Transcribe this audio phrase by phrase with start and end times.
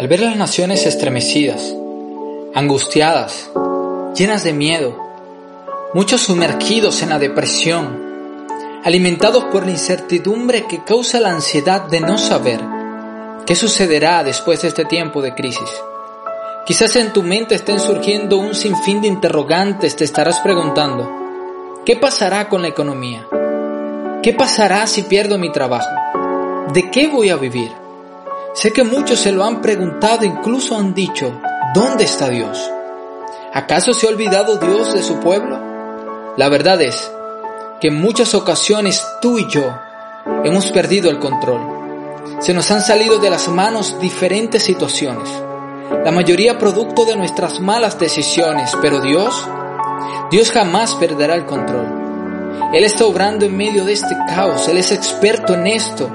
[0.00, 1.74] Al ver las naciones estremecidas,
[2.54, 3.50] angustiadas,
[4.16, 4.96] llenas de miedo,
[5.92, 8.02] muchos sumergidos en la depresión,
[8.82, 12.62] alimentados por la incertidumbre que causa la ansiedad de no saber
[13.44, 15.68] qué sucederá después de este tiempo de crisis.
[16.64, 22.48] Quizás en tu mente estén surgiendo un sinfín de interrogantes, te estarás preguntando, ¿qué pasará
[22.48, 23.28] con la economía?
[24.22, 25.90] ¿Qué pasará si pierdo mi trabajo?
[26.72, 27.79] ¿De qué voy a vivir?
[28.52, 31.40] Sé que muchos se lo han preguntado, incluso han dicho,
[31.72, 32.68] ¿dónde está Dios?
[33.54, 36.34] ¿Acaso se ha olvidado Dios de su pueblo?
[36.36, 37.12] La verdad es
[37.80, 39.78] que en muchas ocasiones tú y yo
[40.42, 41.60] hemos perdido el control.
[42.40, 45.28] Se nos han salido de las manos diferentes situaciones,
[46.04, 49.48] la mayoría producto de nuestras malas decisiones, pero Dios,
[50.32, 52.70] Dios jamás perderá el control.
[52.74, 56.10] Él está obrando en medio de este caos, Él es experto en esto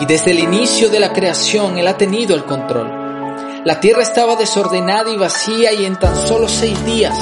[0.00, 3.62] y desde el inicio de la creación Él ha tenido el control.
[3.64, 7.14] La tierra estaba desordenada y vacía y en tan solo seis días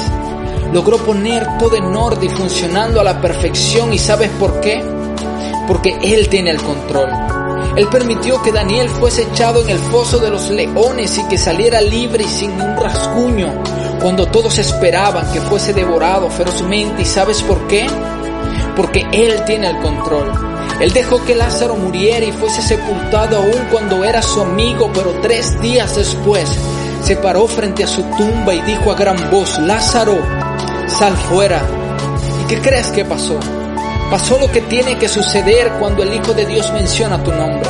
[0.73, 3.93] logró poner todo en orden y funcionando a la perfección.
[3.93, 4.85] ¿Y sabes por qué?
[5.67, 7.11] Porque Él tiene el control.
[7.77, 11.81] Él permitió que Daniel fuese echado en el foso de los leones y que saliera
[11.81, 13.63] libre y sin un rasguño
[14.01, 17.03] cuando todos esperaban que fuese devorado ferozmente.
[17.03, 17.87] ¿Y sabes por qué?
[18.77, 20.58] Porque Él tiene el control.
[20.81, 25.61] Él dejó que Lázaro muriera y fuese sepultado aún cuando era su amigo, pero tres
[25.61, 26.49] días después
[27.03, 30.19] se paró frente a su tumba y dijo a gran voz, Lázaro,
[30.87, 31.63] sal fuera.
[32.43, 33.39] ¿Y qué crees que pasó?
[34.11, 37.69] Pasó lo que tiene que suceder cuando el Hijo de Dios menciona tu nombre.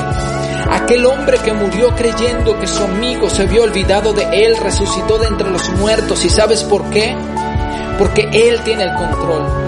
[0.71, 5.27] Aquel hombre que murió creyendo que su amigo se había olvidado de él resucitó de
[5.27, 6.25] entre los muertos.
[6.25, 7.17] ¿Y sabes por qué?
[7.99, 9.68] Porque Él tiene el control.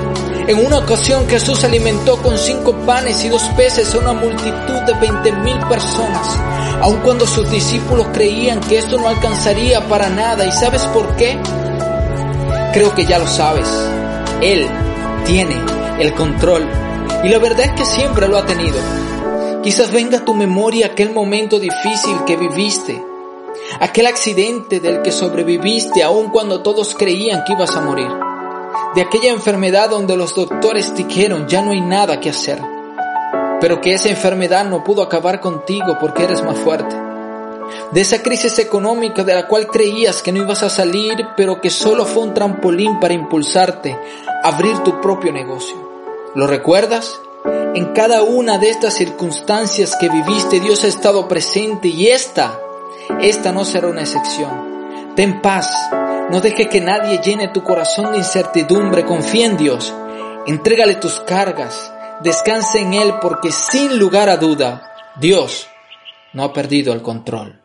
[0.51, 4.95] En una ocasión Jesús alimentó con cinco panes y dos peces a una multitud de
[4.95, 6.27] veinte mil personas,
[6.81, 10.45] aun cuando sus discípulos creían que esto no alcanzaría para nada.
[10.45, 11.39] ¿Y sabes por qué?
[12.73, 13.69] Creo que ya lo sabes.
[14.43, 14.67] Él
[15.25, 15.55] tiene
[16.01, 16.69] el control.
[17.23, 18.79] Y la verdad es que siempre lo ha tenido.
[19.63, 23.01] Quizás venga a tu memoria aquel momento difícil que viviste,
[23.79, 28.30] aquel accidente del que sobreviviste aun cuando todos creían que ibas a morir
[28.95, 32.61] de aquella enfermedad donde los doctores dijeron ya no hay nada que hacer,
[33.61, 36.97] pero que esa enfermedad no pudo acabar contigo porque eres más fuerte.
[37.93, 41.71] De esa crisis económica de la cual creías que no ibas a salir, pero que
[41.71, 43.97] solo fue un trampolín para impulsarte
[44.43, 45.77] a abrir tu propio negocio.
[46.35, 47.21] ¿Lo recuerdas?
[47.75, 52.59] En cada una de estas circunstancias que viviste, Dios ha estado presente y esta,
[53.21, 55.15] esta no será una excepción.
[55.15, 55.73] Ten paz,
[56.31, 59.05] no dejes que nadie llene tu corazón de incertidumbre.
[59.05, 59.93] Confía en Dios.
[60.47, 61.93] Entrégale tus cargas.
[62.23, 65.67] Descansa en Él porque sin lugar a duda, Dios
[66.33, 67.60] no ha perdido el control.